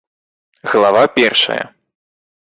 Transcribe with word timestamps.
ГЛАВА 0.69 1.03
ПЕРШАЯ. 1.15 1.65